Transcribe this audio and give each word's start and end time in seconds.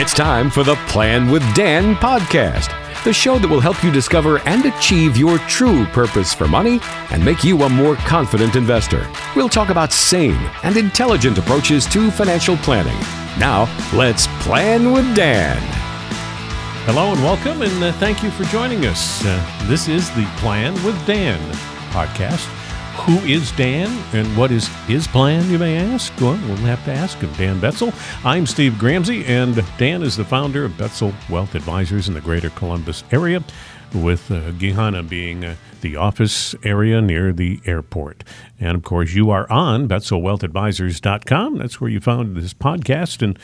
It's 0.00 0.14
time 0.14 0.48
for 0.48 0.62
the 0.62 0.76
Plan 0.86 1.28
with 1.28 1.42
Dan 1.56 1.96
podcast, 1.96 2.72
the 3.02 3.12
show 3.12 3.36
that 3.40 3.48
will 3.48 3.58
help 3.58 3.82
you 3.82 3.90
discover 3.90 4.38
and 4.46 4.64
achieve 4.64 5.16
your 5.16 5.38
true 5.38 5.86
purpose 5.86 6.32
for 6.32 6.46
money 6.46 6.78
and 7.10 7.24
make 7.24 7.42
you 7.42 7.60
a 7.62 7.68
more 7.68 7.96
confident 7.96 8.54
investor. 8.54 9.10
We'll 9.34 9.48
talk 9.48 9.70
about 9.70 9.92
sane 9.92 10.38
and 10.62 10.76
intelligent 10.76 11.36
approaches 11.36 11.84
to 11.86 12.12
financial 12.12 12.56
planning. 12.58 12.96
Now, 13.40 13.66
let's 13.92 14.28
plan 14.44 14.92
with 14.92 15.16
Dan. 15.16 15.58
Hello 16.86 17.12
and 17.12 17.20
welcome, 17.24 17.62
and 17.62 17.82
uh, 17.82 17.90
thank 17.94 18.22
you 18.22 18.30
for 18.30 18.44
joining 18.44 18.86
us. 18.86 19.26
Uh, 19.26 19.64
this 19.66 19.88
is 19.88 20.12
the 20.12 20.26
Plan 20.36 20.74
with 20.84 21.06
Dan 21.08 21.40
podcast. 21.90 22.46
Who 23.06 23.18
is 23.20 23.52
Dan 23.52 23.88
and 24.12 24.36
what 24.36 24.50
is 24.50 24.68
his 24.86 25.06
plan, 25.06 25.48
you 25.50 25.58
may 25.58 25.78
ask? 25.78 26.12
Well, 26.20 26.38
we'll 26.46 26.56
have 26.56 26.84
to 26.84 26.92
ask 26.92 27.16
him. 27.18 27.32
Dan 27.34 27.58
Betzel. 27.58 27.94
I'm 28.24 28.44
Steve 28.44 28.74
Gramsey, 28.78 29.24
and 29.24 29.64
Dan 29.78 30.02
is 30.02 30.16
the 30.16 30.24
founder 30.24 30.64
of 30.64 30.72
Betzel 30.72 31.14
Wealth 31.30 31.54
Advisors 31.54 32.08
in 32.08 32.14
the 32.14 32.20
greater 32.20 32.50
Columbus 32.50 33.04
area, 33.10 33.42
with 33.94 34.30
uh, 34.30 34.50
Gahanna 34.52 35.08
being 35.08 35.42
uh, 35.44 35.56
the 35.80 35.96
office 35.96 36.54
area 36.64 37.00
near 37.00 37.32
the 37.32 37.60
airport. 37.64 38.24
And 38.60 38.76
of 38.76 38.82
course, 38.82 39.14
you 39.14 39.30
are 39.30 39.50
on 39.50 39.88
BetzelWealthAdvisors.com. 39.88 41.56
That's 41.56 41.80
where 41.80 41.90
you 41.90 42.00
found 42.00 42.36
this 42.36 42.52
podcast. 42.52 43.22
And 43.22 43.38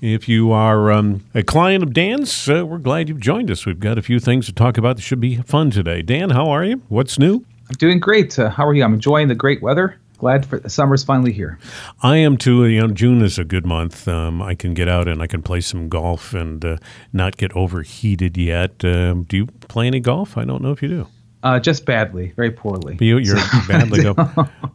if 0.00 0.28
you 0.28 0.52
are 0.52 0.92
um, 0.92 1.24
a 1.34 1.42
client 1.42 1.82
of 1.82 1.92
Dan's, 1.92 2.48
uh, 2.48 2.64
we're 2.64 2.78
glad 2.78 3.08
you've 3.08 3.18
joined 3.20 3.50
us. 3.50 3.66
We've 3.66 3.80
got 3.80 3.98
a 3.98 4.02
few 4.02 4.20
things 4.20 4.46
to 4.46 4.52
talk 4.52 4.78
about 4.78 4.96
that 4.96 5.02
should 5.02 5.20
be 5.20 5.36
fun 5.38 5.70
today. 5.72 6.02
Dan, 6.02 6.30
how 6.30 6.48
are 6.50 6.64
you? 6.64 6.82
What's 6.88 7.18
new? 7.18 7.44
I'm 7.68 7.76
doing 7.76 8.00
great. 8.00 8.38
Uh, 8.38 8.50
how 8.50 8.66
are 8.66 8.74
you? 8.74 8.82
I'm 8.82 8.94
enjoying 8.94 9.28
the 9.28 9.34
great 9.34 9.62
weather. 9.62 9.96
Glad 10.18 10.44
for 10.46 10.58
the 10.58 10.68
summer's 10.68 11.04
finally 11.04 11.32
here. 11.32 11.58
I 12.02 12.16
am 12.16 12.36
too. 12.36 12.66
You 12.66 12.80
know, 12.80 12.88
June 12.88 13.22
is 13.22 13.38
a 13.38 13.44
good 13.44 13.64
month. 13.64 14.08
Um, 14.08 14.42
I 14.42 14.56
can 14.56 14.74
get 14.74 14.88
out 14.88 15.06
and 15.06 15.22
I 15.22 15.28
can 15.28 15.42
play 15.42 15.60
some 15.60 15.88
golf 15.88 16.34
and 16.34 16.64
uh, 16.64 16.76
not 17.12 17.36
get 17.36 17.52
overheated 17.52 18.36
yet. 18.36 18.84
Um, 18.84 19.24
do 19.24 19.36
you 19.36 19.46
play 19.46 19.86
any 19.86 20.00
golf? 20.00 20.36
I 20.36 20.44
don't 20.44 20.60
know 20.60 20.72
if 20.72 20.82
you 20.82 20.88
do. 20.88 21.06
Uh, 21.42 21.60
just 21.60 21.84
badly, 21.84 22.32
very 22.34 22.50
poorly. 22.50 22.96
You, 23.00 23.18
you're 23.18 23.36
badly 23.68 24.02
go. 24.02 24.16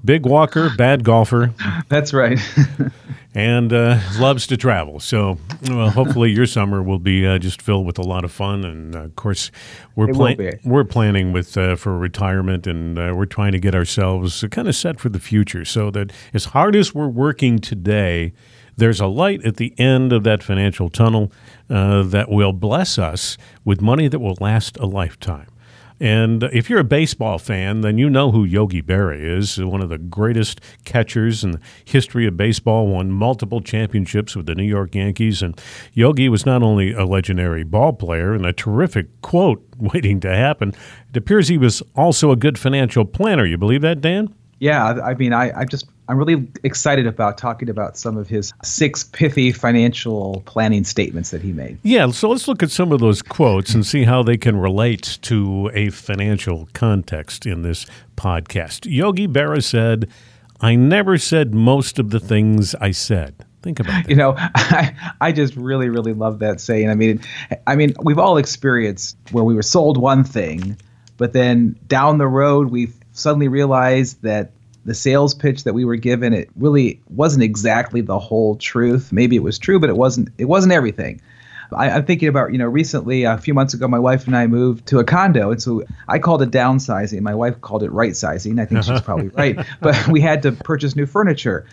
Big 0.06 0.26
walker, 0.26 0.70
bad 0.78 1.04
golfer. 1.04 1.54
That's 1.90 2.14
right. 2.14 2.40
and 3.36 3.74
uh, 3.74 4.00
loves 4.20 4.48
to 4.48 4.58
travel. 4.58 5.00
So, 5.00 5.38
well, 5.70 5.90
hopefully 5.90 6.32
your 6.32 6.46
summer 6.46 6.82
will 6.82 7.00
be 7.00 7.26
uh, 7.26 7.40
just 7.40 7.62
filled 7.62 7.86
with 7.86 7.98
a 7.98 8.04
lot 8.04 8.24
of 8.24 8.32
fun. 8.32 8.64
And 8.64 8.96
uh, 8.96 9.04
of 9.04 9.16
course, 9.16 9.52
we're 9.96 10.14
plan- 10.14 10.60
we're 10.64 10.84
planning 10.84 11.34
with 11.34 11.58
uh, 11.58 11.76
for 11.76 11.98
retirement, 11.98 12.68
and 12.68 12.98
uh, 12.98 13.14
we're 13.16 13.26
trying 13.26 13.52
to 13.54 13.60
get 13.60 13.76
ourselves 13.76 14.44
kind 14.52 14.68
of 14.68 14.76
set 14.76 15.00
for 15.00 15.10
the 15.10 15.20
future, 15.20 15.66
so 15.66 15.92
that 15.92 16.12
as 16.34 16.46
hard 16.46 16.76
as 16.76 16.94
we're 16.94 17.08
working 17.08 17.60
today. 17.60 18.34
There's 18.76 19.00
a 19.00 19.06
light 19.06 19.46
at 19.46 19.58
the 19.58 19.80
end 19.80 20.12
of 20.12 20.24
that 20.24 20.42
financial 20.42 20.90
tunnel 20.90 21.32
uh, 21.70 22.02
that 22.02 22.30
will 22.30 22.54
bless 22.54 22.98
us 22.98 23.38
with 23.64 23.82
money 23.82 24.08
that 24.08 24.18
will 24.18 24.36
last 24.40 24.78
a 24.78 24.88
lifetime. 24.88 25.46
And 26.04 26.44
if 26.52 26.70
you're 26.70 26.82
a 26.82 26.84
baseball 26.84 27.40
fan, 27.40 27.80
then 27.80 27.98
you 27.98 28.10
know 28.10 28.30
who 28.30 28.44
Yogi 28.44 28.82
Berra 28.82 29.18
is, 29.18 29.58
one 29.58 29.80
of 29.80 29.88
the 29.88 29.98
greatest 29.98 30.60
catchers 30.84 31.46
in 31.46 31.52
the 31.52 31.62
history 31.86 32.28
of 32.28 32.36
baseball, 32.36 32.88
won 32.88 33.10
multiple 33.10 33.62
championships 33.62 34.36
with 34.36 34.46
the 34.46 34.54
New 34.54 34.66
York 34.66 34.96
Yankees. 34.96 35.42
And 35.42 35.58
Yogi 35.94 36.28
was 36.28 36.46
not 36.46 36.62
only 36.62 36.92
a 36.92 37.06
legendary 37.06 37.64
ball 37.64 37.94
player 37.94 38.34
and 38.34 38.46
a 38.46 38.52
terrific 38.52 39.22
quote 39.22 39.66
waiting 39.78 40.20
to 40.20 40.36
happen, 40.36 40.74
it 41.10 41.16
appears 41.16 41.48
he 41.48 41.58
was 41.58 41.82
also 41.96 42.32
a 42.32 42.36
good 42.36 42.60
financial 42.60 43.06
planner. 43.06 43.46
You 43.46 43.58
believe 43.58 43.82
that, 43.84 44.02
Dan? 44.02 44.36
Yeah, 44.60 45.00
I 45.02 45.14
mean, 45.14 45.32
I, 45.32 45.58
I 45.58 45.64
just 45.64 45.88
I'm 46.10 46.18
really 46.18 46.48
excited 46.64 47.08
about 47.08 47.38
talking 47.38 47.70
about 47.70 47.98
some 47.98 48.18
of 48.18 48.28
his 48.28 48.54
six 48.64 49.04
pithy 49.04 49.52
financial 49.52 50.44
planning 50.46 50.84
statements 50.84 51.32
that 51.32 51.42
he 51.42 51.54
made. 51.54 51.78
Yeah, 51.84 52.12
so 52.12 52.30
let's 52.30 52.48
look 52.48 52.62
at 52.62 52.72
some 52.72 52.92
of 52.92 53.00
those 53.00 53.22
quotes 53.22 53.74
and 53.74 53.86
see 53.86 54.04
how 54.04 54.22
they 54.22 54.38
can 54.38 54.58
relate 54.58 55.18
to 55.24 55.72
a 55.74 55.90
financial 55.90 56.68
context 56.74 57.46
in 57.46 57.62
this 57.62 57.86
podcast. 58.18 58.86
Yogi 58.92 59.28
Berra 59.28 59.64
said, 59.64 60.10
I 60.60 60.76
never 60.76 61.18
said 61.18 61.54
most 61.54 62.00
of 62.00 62.10
the 62.10 62.20
things 62.20 62.76
I 62.76 62.92
said. 62.92 63.36
Think 63.62 63.80
about 63.80 64.04
that. 64.04 64.10
You 64.10 64.18
know, 64.18 64.36
I, 64.38 64.94
I 65.22 65.32
just 65.32 65.56
really, 65.56 65.90
really 65.90 66.14
love 66.14 66.40
that 66.40 66.60
saying. 66.60 66.90
I 66.90 66.96
mean, 66.96 67.22
I 67.66 67.76
mean, 67.76 67.94
we've 68.02 68.20
all 68.20 68.38
experienced 68.38 69.18
where 69.32 69.44
we 69.44 69.56
were 69.56 69.64
sold 69.64 69.98
one 69.98 70.26
thing, 70.26 70.78
but 71.18 71.32
then 71.32 71.80
down 71.88 72.18
the 72.18 72.28
road 72.28 72.72
we 72.72 72.90
suddenly 73.14 73.48
realized 73.48 74.22
that 74.24 74.52
the 74.86 74.94
sales 74.94 75.34
pitch 75.34 75.64
that 75.64 75.74
we 75.74 75.86
were 75.86 75.96
given 75.96 76.34
it 76.34 76.50
really 76.56 77.02
wasn't 77.10 77.44
exactly 77.44 78.02
the 78.02 78.20
whole 78.20 78.56
truth. 78.56 79.12
Maybe 79.12 79.36
it 79.36 79.44
was 79.44 79.58
true, 79.58 79.80
but 79.80 79.90
it 79.90 79.98
wasn't. 79.98 80.30
It 80.38 80.46
wasn't 80.46 80.74
everything. 80.74 81.22
I, 81.76 81.90
am 81.90 82.06
thinking 82.06 82.28
about, 82.28 82.52
you 82.52 82.58
know, 82.58 82.68
recently, 82.68 83.24
a 83.24 83.38
few 83.38 83.54
months 83.54 83.74
ago, 83.74 83.88
my 83.88 84.00
wife 84.00 84.28
and 84.28 84.36
I 84.36 84.48
moved 84.48 84.88
to 84.88 85.00
a 85.00 85.04
condo. 85.04 85.52
And 85.52 85.62
so 85.62 85.84
I 86.08 86.20
called 86.20 86.42
it 86.42 86.52
downsizing. 86.52 87.20
My 87.22 87.36
wife 87.36 87.62
called 87.62 87.84
it 87.84 87.92
right 87.92 88.16
sizing. 88.16 88.60
I 88.60 88.66
think 88.66 88.84
she's 88.84 89.02
probably 89.06 89.30
right. 89.30 89.66
But 89.82 90.08
we 90.08 90.22
had 90.22 90.44
to 90.44 90.52
purchase 90.52 90.96
new 90.96 91.06
furniture. 91.06 91.66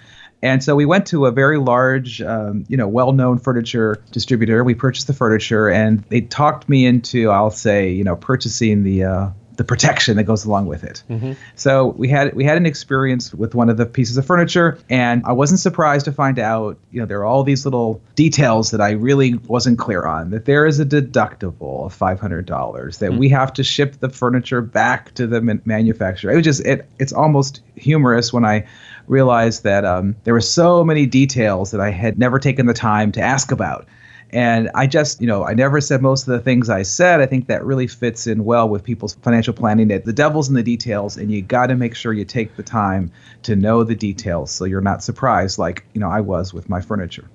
And 0.42 0.64
so 0.64 0.74
we 0.74 0.86
went 0.86 1.06
to 1.08 1.26
a 1.26 1.32
very 1.32 1.58
large, 1.58 2.22
um, 2.22 2.64
you 2.68 2.76
know, 2.76 2.88
well-known 2.88 3.38
furniture 3.38 4.02
distributor. 4.10 4.64
We 4.64 4.74
purchased 4.74 5.06
the 5.06 5.12
furniture, 5.12 5.68
and 5.68 6.02
they 6.04 6.22
talked 6.22 6.66
me 6.66 6.86
into, 6.86 7.30
I'll 7.30 7.50
say, 7.50 7.90
you 7.90 8.04
know, 8.04 8.16
purchasing 8.16 8.82
the 8.82 9.04
uh, 9.04 9.28
the 9.60 9.64
protection 9.64 10.16
that 10.16 10.24
goes 10.24 10.46
along 10.46 10.64
with 10.64 10.84
it. 10.84 11.02
Mm-hmm. 11.10 11.32
So 11.54 11.88
we 11.88 12.08
had 12.08 12.32
we 12.32 12.44
had 12.44 12.56
an 12.56 12.64
experience 12.64 13.34
with 13.34 13.54
one 13.54 13.68
of 13.68 13.76
the 13.76 13.84
pieces 13.84 14.16
of 14.16 14.24
furniture, 14.24 14.78
and 14.88 15.22
I 15.26 15.32
wasn't 15.32 15.60
surprised 15.60 16.06
to 16.06 16.12
find 16.12 16.38
out, 16.38 16.78
you 16.90 16.98
know, 16.98 17.04
there 17.04 17.18
are 17.18 17.26
all 17.26 17.44
these 17.44 17.66
little 17.66 18.00
details 18.14 18.70
that 18.70 18.80
I 18.80 18.92
really 18.92 19.34
wasn't 19.34 19.78
clear 19.78 20.06
on. 20.06 20.30
That 20.30 20.46
there 20.46 20.64
is 20.64 20.80
a 20.80 20.86
deductible 20.86 21.84
of 21.84 21.92
five 21.92 22.18
hundred 22.18 22.46
dollars. 22.46 23.00
That 23.00 23.10
mm-hmm. 23.10 23.18
we 23.18 23.28
have 23.28 23.52
to 23.52 23.62
ship 23.62 24.00
the 24.00 24.08
furniture 24.08 24.62
back 24.62 25.12
to 25.16 25.26
the 25.26 25.42
man- 25.42 25.60
manufacturer. 25.66 26.32
It 26.32 26.36
was 26.36 26.44
just 26.44 26.64
it. 26.64 26.88
It's 26.98 27.12
almost 27.12 27.60
humorous 27.76 28.32
when 28.32 28.46
I 28.46 28.66
realized 29.08 29.64
that 29.64 29.84
um, 29.84 30.16
there 30.24 30.32
were 30.32 30.40
so 30.40 30.84
many 30.84 31.04
details 31.04 31.72
that 31.72 31.82
I 31.82 31.90
had 31.90 32.18
never 32.18 32.38
taken 32.38 32.64
the 32.64 32.72
time 32.72 33.12
to 33.12 33.20
ask 33.20 33.52
about. 33.52 33.86
And 34.32 34.70
I 34.74 34.86
just, 34.86 35.20
you 35.20 35.26
know, 35.26 35.44
I 35.44 35.54
never 35.54 35.80
said 35.80 36.02
most 36.02 36.28
of 36.28 36.32
the 36.32 36.40
things 36.40 36.70
I 36.70 36.82
said. 36.82 37.20
I 37.20 37.26
think 37.26 37.48
that 37.48 37.64
really 37.64 37.86
fits 37.86 38.26
in 38.26 38.44
well 38.44 38.68
with 38.68 38.84
people's 38.84 39.14
financial 39.16 39.52
planning. 39.52 39.88
That 39.88 40.04
the 40.04 40.12
devil's 40.12 40.48
in 40.48 40.54
the 40.54 40.62
details, 40.62 41.16
and 41.16 41.30
you 41.30 41.42
got 41.42 41.66
to 41.66 41.74
make 41.74 41.94
sure 41.94 42.12
you 42.12 42.24
take 42.24 42.56
the 42.56 42.62
time 42.62 43.10
to 43.42 43.56
know 43.56 43.82
the 43.82 43.94
details 43.94 44.50
so 44.50 44.64
you're 44.64 44.80
not 44.80 45.02
surprised, 45.02 45.58
like 45.58 45.84
you 45.94 46.00
know 46.00 46.08
I 46.08 46.20
was 46.20 46.54
with 46.54 46.68
my 46.68 46.80
furniture. 46.80 47.28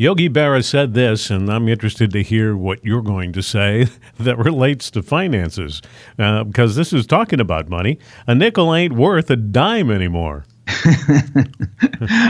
Yogi 0.00 0.28
Berra 0.28 0.64
said 0.64 0.94
this, 0.94 1.28
and 1.28 1.50
I'm 1.50 1.66
interested 1.66 2.12
to 2.12 2.22
hear 2.22 2.56
what 2.56 2.84
you're 2.84 3.02
going 3.02 3.32
to 3.32 3.42
say 3.42 3.88
that 4.20 4.38
relates 4.38 4.92
to 4.92 5.02
finances, 5.02 5.82
uh, 6.20 6.44
because 6.44 6.76
this 6.76 6.92
is 6.92 7.04
talking 7.04 7.40
about 7.40 7.68
money. 7.68 7.98
A 8.26 8.34
nickel 8.34 8.72
ain't 8.72 8.92
worth 8.92 9.28
a 9.28 9.34
dime 9.34 9.90
anymore. 9.90 10.44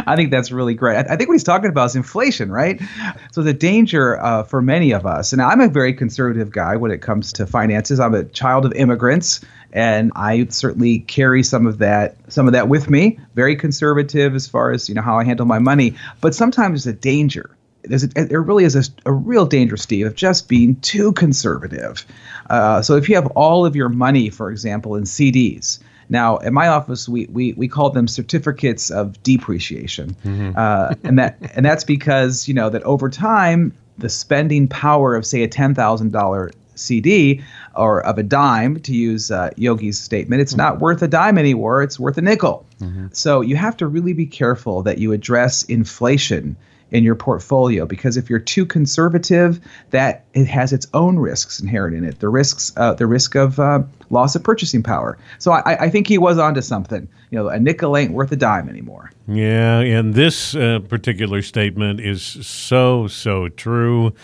I 0.06 0.14
think 0.14 0.30
that's 0.30 0.52
really 0.52 0.74
great. 0.74 0.96
I, 0.96 1.16
think 1.16 1.28
what 1.28 1.34
he's 1.34 1.42
talking 1.42 1.70
about 1.70 1.86
is 1.86 1.96
inflation, 1.96 2.52
right? 2.52 2.80
So 3.32 3.42
the 3.42 3.52
danger 3.52 4.20
uh, 4.22 4.44
for 4.44 4.62
many 4.62 4.92
of 4.92 5.06
us, 5.06 5.32
and 5.32 5.42
I'm 5.42 5.60
a 5.60 5.66
very 5.66 5.92
conservative 5.92 6.52
guy 6.52 6.76
when 6.76 6.92
it 6.92 7.02
comes 7.02 7.32
to 7.34 7.46
finances. 7.48 7.98
I'm 7.98 8.14
a 8.14 8.24
child 8.24 8.64
of 8.64 8.72
immigrants, 8.74 9.40
and 9.72 10.12
I 10.14 10.46
certainly 10.50 11.00
carry 11.00 11.42
some 11.42 11.66
of 11.66 11.78
that 11.78 12.16
some 12.28 12.46
of 12.46 12.52
that 12.52 12.68
with 12.68 12.88
me. 12.88 13.18
Very 13.34 13.56
conservative 13.56 14.36
as 14.36 14.46
far 14.46 14.70
as 14.70 14.88
you 14.88 14.94
know 14.94 15.02
how 15.02 15.18
I 15.18 15.24
handle 15.24 15.46
my 15.46 15.58
money, 15.58 15.96
but 16.20 16.32
sometimes 16.32 16.84
there's 16.84 16.94
a 16.94 16.98
danger. 16.98 17.50
There's 17.82 18.04
a, 18.04 18.08
there 18.08 18.42
really 18.42 18.64
is 18.64 18.76
a, 18.76 18.84
a, 19.06 19.12
real 19.12 19.46
danger, 19.46 19.76
Steve, 19.76 20.06
of 20.06 20.14
just 20.14 20.48
being 20.48 20.76
too 20.80 21.12
conservative. 21.12 22.04
Uh, 22.48 22.82
so 22.82 22.96
if 22.96 23.08
you 23.08 23.16
have 23.16 23.26
all 23.28 23.66
of 23.66 23.74
your 23.74 23.88
money, 23.88 24.30
for 24.30 24.50
example, 24.50 24.94
in 24.94 25.04
CDs, 25.04 25.78
now, 26.08 26.38
at 26.40 26.52
my 26.52 26.68
office, 26.68 27.08
we 27.08 27.26
we, 27.26 27.52
we 27.52 27.68
call 27.68 27.90
them 27.90 28.08
certificates 28.08 28.90
of 28.90 29.22
depreciation, 29.22 30.16
mm-hmm. 30.24 30.52
uh, 30.56 30.94
and 31.04 31.18
that 31.18 31.38
and 31.54 31.64
that's 31.64 31.84
because 31.84 32.48
you 32.48 32.54
know 32.54 32.70
that 32.70 32.82
over 32.84 33.10
time, 33.10 33.74
the 33.98 34.08
spending 34.08 34.68
power 34.68 35.14
of 35.14 35.26
say 35.26 35.42
a 35.42 35.48
ten 35.48 35.74
thousand 35.74 36.12
dollar 36.12 36.50
CD 36.74 37.42
or 37.74 38.04
of 38.04 38.18
a 38.18 38.22
dime, 38.22 38.80
to 38.80 38.94
use 38.94 39.30
uh, 39.30 39.50
Yogi's 39.56 39.98
statement, 39.98 40.40
it's 40.40 40.52
mm-hmm. 40.52 40.58
not 40.58 40.80
worth 40.80 41.02
a 41.02 41.08
dime 41.08 41.38
anymore. 41.38 41.82
It's 41.82 41.98
worth 41.98 42.18
a 42.18 42.22
nickel. 42.22 42.64
Mm-hmm. 42.80 43.08
So 43.12 43.40
you 43.40 43.56
have 43.56 43.76
to 43.78 43.86
really 43.86 44.12
be 44.12 44.26
careful 44.26 44.82
that 44.84 44.98
you 44.98 45.12
address 45.12 45.62
inflation 45.64 46.56
in 46.90 47.04
your 47.04 47.14
portfolio 47.14 47.86
because 47.86 48.16
if 48.16 48.30
you're 48.30 48.38
too 48.38 48.64
conservative, 48.64 49.60
that 49.90 50.24
it 50.34 50.46
has 50.46 50.72
its 50.72 50.86
own 50.94 51.18
risks 51.18 51.60
inherent 51.60 51.96
in 51.96 52.04
it. 52.04 52.20
The 52.20 52.28
risks, 52.28 52.72
uh, 52.76 52.94
the 52.94 53.06
risk 53.06 53.34
of 53.34 53.58
uh, 53.60 53.82
loss 54.10 54.34
of 54.34 54.42
purchasing 54.42 54.82
power. 54.82 55.18
So 55.38 55.52
I, 55.52 55.84
I, 55.84 55.90
think 55.90 56.06
he 56.06 56.18
was 56.18 56.38
onto 56.38 56.62
something. 56.62 57.08
You 57.30 57.38
know, 57.38 57.48
a 57.48 57.58
nickel 57.58 57.96
ain't 57.96 58.12
worth 58.12 58.32
a 58.32 58.36
dime 58.36 58.68
anymore. 58.68 59.12
Yeah, 59.26 59.80
and 59.80 60.14
this 60.14 60.54
uh, 60.54 60.80
particular 60.88 61.42
statement 61.42 62.00
is 62.00 62.22
so 62.22 63.06
so 63.06 63.48
true 63.48 64.14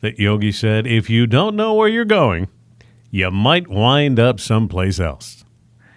that 0.00 0.18
Yogi 0.18 0.52
said, 0.52 0.86
if 0.86 1.08
you 1.10 1.26
don't 1.26 1.56
know 1.56 1.74
where 1.74 1.88
you're 1.88 2.04
going, 2.04 2.48
you 3.10 3.30
might 3.30 3.68
wind 3.68 4.18
up 4.18 4.40
someplace 4.40 5.00
else 5.00 5.44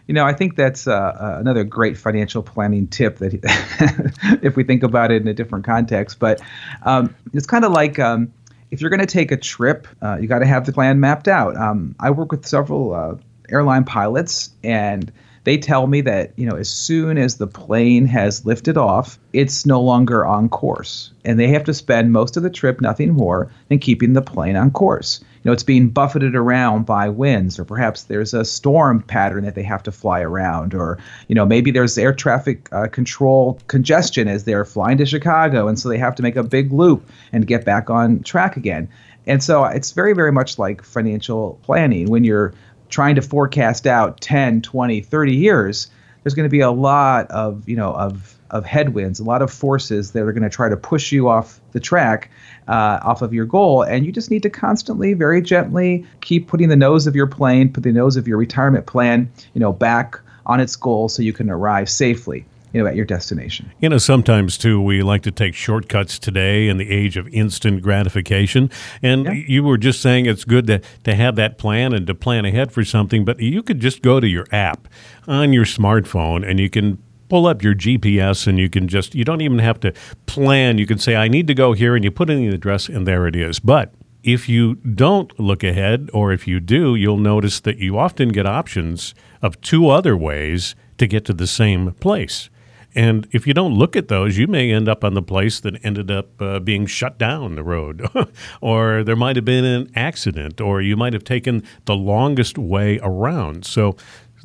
you 0.08 0.14
know, 0.14 0.26
I 0.26 0.34
think 0.34 0.56
that's 0.56 0.88
uh, 0.88 0.94
uh, 0.94 1.38
another 1.40 1.64
great 1.64 1.98
financial 1.98 2.44
planning 2.44 2.88
tip 2.88 3.18
that, 3.20 3.34
if 4.44 4.56
we 4.56 4.64
think 4.64 4.84
about 4.84 5.12
it 5.12 5.22
in 5.22 5.28
a 5.28 5.34
different 5.34 5.66
context. 5.66 6.20
But 6.20 6.42
um, 6.84 7.16
it's 7.32 7.48
kind 7.48 7.64
of 7.64 7.72
like 7.72 8.00
um, 8.00 8.34
if 8.70 8.82
you're 8.82 8.90
going 8.90 9.00
to 9.00 9.06
take 9.06 9.32
a 9.32 9.38
trip, 9.38 9.88
uh, 10.02 10.18
you 10.20 10.28
got 10.28 10.40
to 10.40 10.46
have 10.46 10.66
the 10.66 10.74
plan 10.74 11.00
mapped 11.00 11.28
out. 11.28 11.56
Um, 11.56 11.96
I 12.00 12.12
work 12.12 12.32
with 12.32 12.46
several 12.46 12.94
uh, 12.94 13.16
airline 13.50 13.86
pilots, 13.86 14.50
and 14.64 15.12
they 15.44 15.58
tell 15.58 15.88
me 15.88 16.02
that 16.02 16.32
you 16.36 16.48
know 16.48 16.56
as 16.56 16.70
soon 16.70 17.18
as 17.18 17.38
the 17.38 17.48
plane 17.48 18.06
has 18.06 18.46
lifted 18.46 18.78
off 18.78 19.20
it's 19.34 19.66
no 19.66 19.82
longer 19.82 20.26
on 20.26 20.48
course. 20.48 21.12
And 21.26 21.40
they 21.40 21.48
have 21.48 21.64
to 21.64 21.74
spend 21.74 22.12
most 22.12 22.38
of 22.38 22.44
the 22.44 22.50
trip 22.50 22.80
nothing 22.80 23.14
more 23.14 23.52
than 23.68 23.80
keeping 23.80 24.14
the 24.14 24.22
plane 24.22 24.56
on 24.56 24.70
course. 24.70 25.20
You 25.22 25.50
know 25.50 25.52
it's 25.54 25.64
being 25.64 25.90
buffeted 25.90 26.36
around 26.36 26.86
by 26.86 27.10
winds 27.10 27.60
or 27.60 27.66
perhaps 27.66 28.04
there's 28.04 28.34
a 28.34 28.46
storm 28.46 29.02
pattern 29.02 29.44
that 29.44 29.56
they 29.56 29.64
have 29.64 29.84
to 29.84 29.92
fly 29.92 30.22
around 30.22 30.74
or 30.74 31.00
you 31.28 31.36
know 31.36 31.46
maybe 31.46 31.72
there's 31.72 31.98
air 31.98 32.14
traffic 32.14 32.70
uh, 32.72 32.88
control 32.88 33.60
congestion 33.68 34.30
as 34.30 34.46
they're 34.46 34.64
flying 34.64 34.98
to 35.00 35.06
chicago 35.06 35.68
and 35.68 35.78
so 35.78 35.90
they 35.90 35.98
have 35.98 36.16
to 36.16 36.24
make 36.24 36.38
a 36.38 36.44
big 36.44 36.72
loop 36.72 37.10
and 37.34 37.46
get 37.46 37.66
back 37.66 37.90
on 37.90 38.22
track 38.22 38.56
again. 38.56 38.88
And 39.26 39.44
so 39.44 39.66
it's 39.66 39.92
very 39.92 40.14
very 40.14 40.32
much 40.32 40.60
like 40.60 40.84
financial 40.84 41.60
planning. 41.64 42.10
When 42.10 42.24
you're 42.24 42.54
trying 42.90 43.16
to 43.16 43.22
forecast 43.22 43.88
out 43.88 44.22
10, 44.22 44.62
20, 44.62 45.02
30 45.02 45.36
years, 45.36 45.88
there's 46.24 46.34
going 46.34 46.48
to 46.48 46.52
be 46.52 46.62
a 46.62 46.72
lot 46.72 47.30
of, 47.32 47.68
you 47.68 47.76
know, 47.76 47.94
of 47.94 48.38
of 48.50 48.66
headwinds, 48.66 49.20
a 49.20 49.24
lot 49.24 49.42
of 49.42 49.52
forces 49.52 50.12
that 50.12 50.22
are 50.22 50.32
going 50.32 50.44
to 50.44 50.50
try 50.50 50.70
to 50.70 50.78
push 50.78 51.12
you 51.12 51.28
off 51.28 51.60
the 51.72 51.80
track, 51.80 52.30
uh, 52.68 53.00
off 53.02 53.24
of 53.24 53.34
your 53.34 53.46
goal, 53.46 53.82
and 53.82 54.06
you 54.06 54.12
just 54.12 54.30
need 54.30 54.44
to 54.44 54.50
constantly, 54.50 55.14
very 55.16 55.42
gently, 55.42 56.06
keep 56.22 56.48
putting 56.48 56.70
the 56.70 56.76
nose 56.76 57.08
of 57.08 57.16
your 57.16 57.26
plane, 57.26 57.74
put 57.74 57.82
the 57.82 57.92
nose 57.92 58.16
of 58.16 58.28
your 58.28 58.38
retirement 58.38 58.86
plan, 58.86 59.28
you 59.56 59.60
know, 59.60 59.74
back 59.74 60.20
on 60.46 60.60
its 60.60 60.76
goal 60.76 61.10
so 61.10 61.24
you 61.24 61.34
can 61.34 61.50
arrive 61.50 61.90
safely 61.90 62.46
you 62.74 62.82
know, 62.82 62.88
at 62.88 62.96
your 62.96 63.06
destination. 63.06 63.72
You 63.80 63.90
know, 63.90 64.00
sometimes 64.00 64.58
too, 64.58 64.82
we 64.82 65.04
like 65.04 65.22
to 65.24 65.32
take 65.32 65.54
shortcuts 65.54 66.18
today 66.18 66.68
in 66.68 66.78
the 66.78 66.90
age 66.90 67.18
of 67.18 67.28
instant 67.30 67.84
gratification. 67.84 68.70
And 69.02 69.26
yeah. 69.26 69.32
you 69.34 69.64
were 69.64 69.78
just 69.78 70.02
saying 70.02 70.26
it's 70.26 70.44
good 70.44 70.68
to, 70.68 70.82
to 71.04 71.16
have 71.16 71.36
that 71.36 71.58
plan 71.58 71.94
and 71.94 72.08
to 72.08 72.16
plan 72.16 72.46
ahead 72.46 72.72
for 72.72 72.84
something, 72.84 73.24
but 73.24 73.40
you 73.40 73.62
could 73.62 73.80
just 73.80 74.02
go 74.02 74.20
to 74.20 74.28
your 74.28 74.48
app 74.52 74.88
on 75.28 75.54
your 75.54 75.66
smartphone 75.66 76.48
and 76.48 76.60
you 76.60 76.70
can 76.70 77.02
pull 77.30 77.46
up 77.46 77.64
your 77.64 77.76
GPS 77.76 78.48
and 78.48 78.58
you 78.60 78.70
can 78.70 78.88
just, 78.88 79.14
you 79.14 79.24
don't 79.24 79.42
even 79.42 79.60
have 79.60 79.80
to 79.82 79.94
plan. 80.26 80.80
You 80.80 80.88
can 80.88 80.98
say, 80.98 81.16
I 81.16 81.28
need 81.28 81.48
to 81.48 81.54
go 81.54 81.74
here, 81.74 81.96
and 81.96 82.04
you 82.04 82.12
put 82.12 82.30
in 82.30 82.38
the 82.38 82.54
address, 82.54 82.90
and 82.90 83.08
there 83.08 83.26
it 83.28 83.36
is. 83.36 83.60
But 83.60 83.94
if 84.24 84.48
you 84.48 84.76
don't 84.76 85.38
look 85.40 85.64
ahead, 85.64 86.10
or 86.14 86.32
if 86.32 86.48
you 86.48 86.60
do, 86.60 86.96
you'll 86.96 87.18
notice 87.18 87.60
that 87.62 87.78
you 87.78 87.98
often 87.98 88.30
get 88.30 88.46
options 88.46 89.16
of 89.42 89.60
two 89.62 89.90
other 89.90 90.16
ways 90.16 90.76
to 90.98 91.08
get 91.08 91.26
to 91.26 91.34
the 91.34 91.48
same 91.48 91.94
place. 91.94 92.50
And 92.96 93.28
if 93.32 93.48
you 93.48 93.54
don't 93.54 93.74
look 93.74 93.96
at 93.96 94.08
those, 94.08 94.38
you 94.38 94.48
may 94.48 94.72
end 94.72 94.88
up 94.88 95.04
on 95.04 95.14
the 95.14 95.22
place 95.22 95.60
that 95.62 95.84
ended 95.84 96.12
up 96.12 96.42
uh, 96.42 96.60
being 96.60 96.86
shut 96.86 97.18
down 97.18 97.56
the 97.56 97.64
road, 97.64 98.08
or 98.62 99.04
there 99.04 99.16
might 99.16 99.36
have 99.36 99.46
been 99.46 99.66
an 99.66 99.92
accident, 99.96 100.62
or 100.62 100.82
you 100.82 100.96
might 100.96 101.14
have 101.14 101.24
taken 101.24 101.64
the 101.86 101.96
longest 101.96 102.58
way 102.58 103.00
around. 103.02 103.66
So 103.66 103.96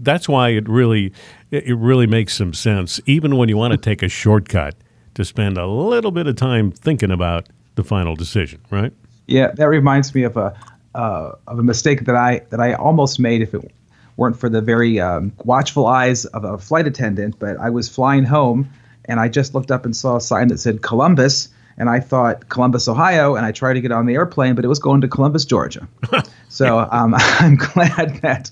that's 0.00 0.28
why 0.28 0.50
it 0.50 0.68
really 0.68 1.12
it 1.50 1.76
really 1.76 2.06
makes 2.06 2.34
some 2.34 2.52
sense, 2.52 3.00
even 3.06 3.36
when 3.36 3.48
you 3.48 3.56
want 3.56 3.72
to 3.72 3.78
take 3.78 4.02
a 4.02 4.08
shortcut, 4.08 4.74
to 5.14 5.24
spend 5.24 5.56
a 5.56 5.66
little 5.66 6.10
bit 6.10 6.26
of 6.26 6.36
time 6.36 6.70
thinking 6.70 7.10
about 7.10 7.48
the 7.74 7.84
final 7.84 8.14
decision, 8.14 8.60
right? 8.70 8.92
Yeah, 9.26 9.50
that 9.52 9.68
reminds 9.68 10.14
me 10.14 10.22
of 10.22 10.36
a 10.36 10.58
uh, 10.94 11.32
of 11.46 11.58
a 11.58 11.62
mistake 11.62 12.04
that 12.06 12.16
I 12.16 12.40
that 12.50 12.60
I 12.60 12.74
almost 12.74 13.18
made 13.20 13.42
if 13.42 13.54
it 13.54 13.70
weren't 14.18 14.36
for 14.38 14.50
the 14.50 14.60
very 14.60 15.00
um, 15.00 15.32
watchful 15.44 15.86
eyes 15.86 16.26
of 16.26 16.44
a 16.44 16.58
flight 16.58 16.86
attendant. 16.86 17.38
But 17.38 17.56
I 17.58 17.70
was 17.70 17.88
flying 17.88 18.24
home 18.24 18.68
and 19.06 19.18
I 19.18 19.28
just 19.28 19.54
looked 19.54 19.70
up 19.70 19.86
and 19.86 19.96
saw 19.96 20.16
a 20.16 20.20
sign 20.20 20.48
that 20.48 20.58
said 20.58 20.82
Columbus. 20.82 21.48
And 21.78 21.88
I 21.88 22.00
thought 22.00 22.48
Columbus, 22.48 22.88
Ohio, 22.88 23.36
and 23.36 23.46
I 23.46 23.52
tried 23.52 23.74
to 23.74 23.80
get 23.80 23.92
on 23.92 24.06
the 24.06 24.14
airplane, 24.14 24.56
but 24.56 24.64
it 24.64 24.68
was 24.68 24.80
going 24.80 25.00
to 25.02 25.08
Columbus, 25.08 25.44
Georgia. 25.44 25.88
so 26.48 26.80
um, 26.90 27.14
I'm 27.16 27.54
glad 27.54 28.16
that 28.22 28.50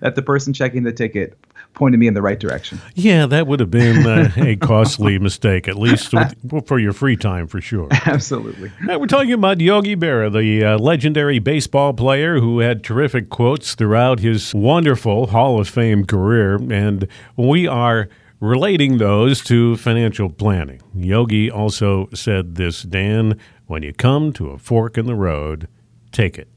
that 0.00 0.14
the 0.14 0.22
person 0.22 0.54
checking 0.54 0.84
the 0.84 0.92
ticket 0.92 1.36
pointed 1.74 1.98
me 1.98 2.06
in 2.06 2.14
the 2.14 2.22
right 2.22 2.38
direction. 2.38 2.80
Yeah, 2.94 3.26
that 3.26 3.46
would 3.46 3.60
have 3.60 3.70
been 3.70 4.06
uh, 4.06 4.32
a 4.36 4.56
costly 4.56 5.18
mistake, 5.18 5.68
at 5.68 5.76
least 5.76 6.12
with, 6.12 6.34
for 6.66 6.78
your 6.78 6.92
free 6.92 7.16
time, 7.16 7.46
for 7.46 7.60
sure. 7.60 7.88
Absolutely. 8.06 8.70
Now, 8.82 8.98
we're 8.98 9.06
talking 9.06 9.32
about 9.32 9.60
Yogi 9.60 9.96
Berra, 9.96 10.32
the 10.32 10.64
uh, 10.64 10.78
legendary 10.78 11.38
baseball 11.38 11.94
player 11.94 12.40
who 12.40 12.58
had 12.58 12.84
terrific 12.84 13.30
quotes 13.30 13.74
throughout 13.74 14.20
his 14.20 14.54
wonderful 14.54 15.28
Hall 15.28 15.60
of 15.60 15.68
Fame 15.68 16.04
career, 16.04 16.56
and 16.56 17.06
we 17.36 17.66
are 17.66 18.08
relating 18.40 18.98
those 18.98 19.42
to 19.44 19.76
financial 19.76 20.30
planning. 20.30 20.80
Yogi 20.94 21.50
also 21.50 22.08
said 22.14 22.56
this, 22.56 22.82
Dan, 22.82 23.38
when 23.66 23.82
you 23.82 23.92
come 23.92 24.32
to 24.32 24.50
a 24.50 24.58
fork 24.58 24.98
in 24.98 25.06
the 25.06 25.14
road, 25.14 25.68
take 26.10 26.38
it. 26.38 26.48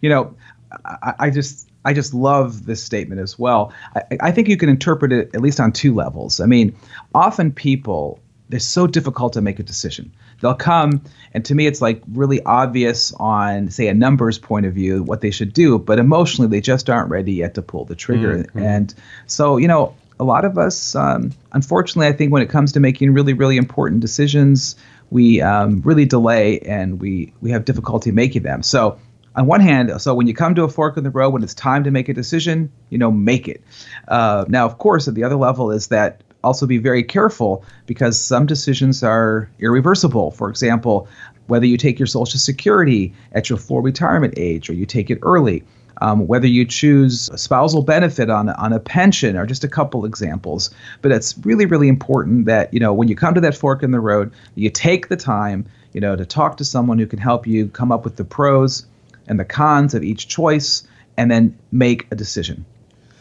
You 0.00 0.10
know, 0.10 0.36
I, 0.84 1.14
I 1.18 1.30
just 1.30 1.67
I 1.84 1.92
just 1.92 2.12
love 2.12 2.66
this 2.66 2.82
statement 2.82 3.20
as 3.20 3.38
well. 3.38 3.72
I, 3.94 4.02
I 4.20 4.32
think 4.32 4.48
you 4.48 4.56
can 4.56 4.68
interpret 4.68 5.12
it 5.12 5.34
at 5.34 5.40
least 5.40 5.60
on 5.60 5.72
two 5.72 5.94
levels. 5.94 6.40
I 6.40 6.46
mean, 6.46 6.76
often 7.14 7.52
people, 7.52 8.20
they're 8.48 8.60
so 8.60 8.86
difficult 8.86 9.32
to 9.34 9.40
make 9.40 9.58
a 9.58 9.62
decision. 9.62 10.12
They'll 10.40 10.54
come, 10.54 11.02
and 11.34 11.44
to 11.44 11.54
me, 11.54 11.66
it's 11.66 11.80
like 11.80 12.02
really 12.12 12.42
obvious 12.44 13.12
on, 13.14 13.70
say, 13.70 13.88
a 13.88 13.94
numbers 13.94 14.38
point 14.38 14.66
of 14.66 14.74
view 14.74 15.02
what 15.02 15.20
they 15.20 15.30
should 15.30 15.52
do, 15.52 15.78
but 15.78 15.98
emotionally, 15.98 16.48
they 16.48 16.60
just 16.60 16.88
aren't 16.88 17.10
ready 17.10 17.32
yet 17.32 17.54
to 17.54 17.62
pull 17.62 17.84
the 17.84 17.96
trigger. 17.96 18.38
Mm-hmm. 18.38 18.58
And 18.58 18.94
so, 19.26 19.56
you 19.56 19.68
know, 19.68 19.94
a 20.20 20.24
lot 20.24 20.44
of 20.44 20.58
us, 20.58 20.94
um, 20.94 21.32
unfortunately, 21.52 22.08
I 22.08 22.12
think 22.12 22.32
when 22.32 22.42
it 22.42 22.50
comes 22.50 22.72
to 22.72 22.80
making 22.80 23.14
really, 23.14 23.32
really 23.32 23.56
important 23.56 24.00
decisions, 24.00 24.76
we 25.10 25.40
um, 25.40 25.80
really 25.82 26.04
delay 26.04 26.60
and 26.60 27.00
we 27.00 27.32
we 27.40 27.50
have 27.50 27.64
difficulty 27.64 28.10
making 28.10 28.42
them. 28.42 28.62
So 28.62 28.98
on 29.38 29.46
one 29.46 29.60
hand, 29.60 29.92
so 30.00 30.14
when 30.14 30.26
you 30.26 30.34
come 30.34 30.56
to 30.56 30.64
a 30.64 30.68
fork 30.68 30.96
in 30.96 31.04
the 31.04 31.10
road, 31.10 31.30
when 31.30 31.44
it's 31.44 31.54
time 31.54 31.84
to 31.84 31.92
make 31.92 32.08
a 32.08 32.12
decision, 32.12 32.72
you 32.90 32.98
know, 32.98 33.12
make 33.12 33.46
it. 33.46 33.62
Uh, 34.08 34.44
now, 34.48 34.66
of 34.66 34.78
course, 34.78 35.06
at 35.06 35.14
the 35.14 35.22
other 35.22 35.36
level 35.36 35.70
is 35.70 35.86
that 35.86 36.22
also 36.42 36.66
be 36.66 36.78
very 36.78 37.04
careful 37.04 37.64
because 37.86 38.20
some 38.20 38.46
decisions 38.46 39.04
are 39.04 39.48
irreversible. 39.60 40.32
For 40.32 40.50
example, 40.50 41.06
whether 41.46 41.66
you 41.66 41.76
take 41.76 42.00
your 42.00 42.06
Social 42.06 42.40
Security 42.40 43.14
at 43.30 43.48
your 43.48 43.58
full 43.58 43.80
retirement 43.80 44.34
age 44.36 44.68
or 44.68 44.72
you 44.72 44.84
take 44.84 45.08
it 45.08 45.20
early. 45.22 45.62
Um, 46.00 46.26
whether 46.26 46.46
you 46.46 46.64
choose 46.64 47.28
a 47.30 47.38
spousal 47.38 47.82
benefit 47.82 48.30
on, 48.30 48.48
on 48.48 48.72
a 48.72 48.78
pension 48.78 49.36
are 49.36 49.46
just 49.46 49.64
a 49.64 49.68
couple 49.68 50.04
examples. 50.04 50.70
But 51.00 51.12
it's 51.12 51.36
really, 51.38 51.66
really 51.66 51.88
important 51.88 52.46
that, 52.46 52.72
you 52.74 52.80
know, 52.80 52.92
when 52.92 53.08
you 53.08 53.14
come 53.14 53.34
to 53.34 53.40
that 53.40 53.56
fork 53.56 53.84
in 53.84 53.92
the 53.92 54.00
road, 54.00 54.32
you 54.56 54.70
take 54.70 55.08
the 55.08 55.16
time, 55.16 55.64
you 55.92 56.00
know, 56.00 56.14
to 56.14 56.24
talk 56.24 56.56
to 56.56 56.64
someone 56.64 56.98
who 56.98 57.06
can 57.06 57.18
help 57.20 57.46
you 57.46 57.68
come 57.68 57.90
up 57.90 58.04
with 58.04 58.16
the 58.16 58.24
pros 58.24 58.86
and 59.28 59.38
the 59.38 59.44
cons 59.44 59.94
of 59.94 60.02
each 60.02 60.28
choice 60.28 60.86
and 61.16 61.30
then 61.30 61.58
make 61.70 62.06
a 62.10 62.14
decision. 62.14 62.64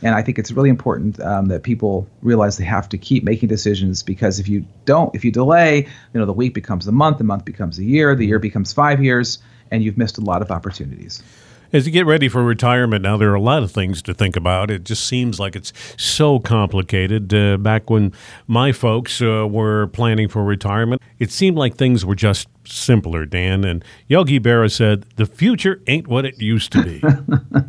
And 0.02 0.14
I 0.14 0.22
think 0.22 0.38
it's 0.38 0.52
really 0.52 0.70
important 0.70 1.20
um, 1.20 1.48
that 1.48 1.64
people 1.64 2.08
realize 2.22 2.58
they 2.58 2.66
have 2.66 2.88
to 2.90 2.98
keep 2.98 3.24
making 3.24 3.50
decisions 3.50 4.04
because 4.04 4.40
if 4.40 4.48
you 4.48 4.66
don't, 4.86 5.14
if 5.16 5.26
you 5.26 5.32
delay, 5.32 5.80
you 6.14 6.20
know, 6.20 6.26
the 6.26 6.34
week 6.34 6.54
becomes 6.54 6.88
a 6.88 6.92
month, 6.92 7.18
the 7.18 7.24
month 7.24 7.46
becomes 7.46 7.80
a 7.80 7.84
year, 7.84 8.16
the 8.16 8.28
year 8.28 8.38
becomes 8.38 8.72
five 8.72 9.04
years, 9.04 9.40
and 9.72 9.84
you've 9.84 9.98
missed 9.98 10.20
a 10.20 10.22
lot 10.22 10.44
of 10.44 10.52
opportunities. 10.52 11.24
As 11.74 11.86
you 11.86 11.92
get 11.92 12.06
ready 12.06 12.30
for 12.30 12.44
retirement, 12.44 13.04
now 13.04 13.18
there 13.18 13.30
are 13.30 13.36
a 13.36 13.42
lot 13.42 13.62
of 13.62 13.72
things 13.72 14.02
to 14.04 14.14
think 14.14 14.38
about. 14.38 14.72
It 14.72 14.86
just 14.86 15.06
seems 15.06 15.40
like 15.40 15.56
it's 15.56 15.74
so 15.98 16.40
complicated. 16.40 17.34
Uh, 17.34 17.58
back 17.58 17.90
when 17.90 18.14
my 18.48 18.72
folks 18.72 19.22
uh, 19.22 19.46
were 19.50 19.88
planning 19.88 20.30
for 20.30 20.46
retirement, 20.46 21.02
it 21.20 21.30
seemed 21.30 21.58
like 21.58 21.76
things 21.76 22.06
were 22.06 22.16
just 22.16 22.48
simpler, 22.66 23.26
Dan. 23.26 23.66
And 23.66 23.84
Yogi 24.08 24.40
Berra 24.40 24.72
said, 24.72 25.06
The 25.18 25.26
future 25.26 25.82
ain't 25.88 26.08
what 26.08 26.26
it 26.26 26.42
used 26.42 26.72
to 26.72 26.84
be. 26.84 27.04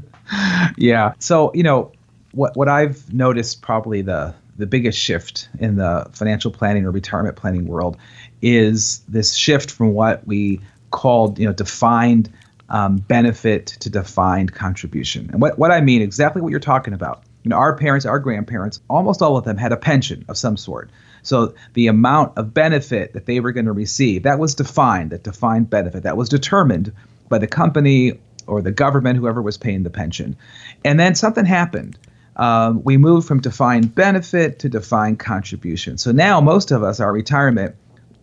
yeah. 0.76 1.12
So, 1.18 1.50
you 1.54 1.64
know, 1.64 1.90
what, 2.32 2.56
what 2.56 2.68
I've 2.68 3.12
noticed 3.12 3.62
probably 3.62 4.02
the, 4.02 4.32
the 4.58 4.66
biggest 4.66 4.98
shift 4.98 5.48
in 5.58 5.76
the 5.76 6.08
financial 6.12 6.52
planning 6.52 6.84
or 6.84 6.92
retirement 6.92 7.34
planning 7.34 7.66
world 7.66 7.96
is 8.42 9.00
this 9.08 9.34
shift 9.34 9.72
from 9.72 9.92
what 9.92 10.24
we 10.24 10.60
called, 10.92 11.38
you 11.38 11.46
know, 11.46 11.52
defined 11.52 12.32
um, 12.68 12.96
benefit 12.96 13.66
to 13.80 13.90
defined 13.90 14.52
contribution. 14.52 15.30
And 15.32 15.40
what, 15.40 15.58
what 15.58 15.70
I 15.70 15.80
mean, 15.80 16.02
exactly 16.02 16.42
what 16.42 16.50
you're 16.50 16.60
talking 16.60 16.94
about. 16.94 17.22
You 17.44 17.50
know, 17.50 17.56
our 17.56 17.76
parents, 17.76 18.04
our 18.04 18.18
grandparents, 18.18 18.80
almost 18.90 19.22
all 19.22 19.36
of 19.36 19.44
them 19.44 19.56
had 19.56 19.72
a 19.72 19.76
pension 19.76 20.24
of 20.28 20.36
some 20.36 20.56
sort. 20.56 20.90
So 21.22 21.54
the 21.74 21.86
amount 21.86 22.36
of 22.36 22.52
benefit 22.52 23.12
that 23.12 23.26
they 23.26 23.40
were 23.40 23.52
going 23.52 23.66
to 23.66 23.72
receive, 23.72 24.24
that 24.24 24.38
was 24.38 24.54
defined, 24.54 25.10
that 25.10 25.22
defined 25.22 25.70
benefit, 25.70 26.02
that 26.02 26.16
was 26.16 26.28
determined 26.28 26.92
by 27.28 27.38
the 27.38 27.46
company 27.46 28.18
or 28.46 28.62
the 28.62 28.70
government, 28.70 29.18
whoever 29.18 29.42
was 29.42 29.56
paying 29.56 29.82
the 29.82 29.90
pension. 29.90 30.36
And 30.84 30.98
then 30.98 31.14
something 31.14 31.44
happened. 31.44 31.98
Um, 32.36 32.82
we 32.84 32.96
moved 32.96 33.26
from 33.26 33.40
defined 33.40 33.94
benefit 33.94 34.60
to 34.60 34.68
defined 34.68 35.18
contribution. 35.18 35.98
So 35.98 36.12
now 36.12 36.40
most 36.40 36.70
of 36.70 36.82
us, 36.82 37.00
our 37.00 37.12
retirement, 37.12 37.74